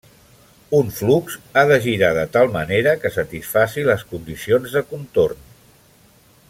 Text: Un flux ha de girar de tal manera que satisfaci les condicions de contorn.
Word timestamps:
Un 0.77 0.87
flux 0.99 1.35
ha 1.61 1.65
de 1.71 1.77
girar 1.83 2.09
de 2.19 2.23
tal 2.37 2.49
manera 2.57 2.97
que 3.03 3.13
satisfaci 3.19 3.87
les 3.91 4.07
condicions 4.15 4.77
de 4.79 4.87
contorn. 4.95 5.45